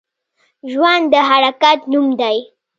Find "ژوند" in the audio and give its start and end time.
0.71-1.03